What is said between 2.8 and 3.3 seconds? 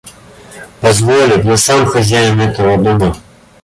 дома.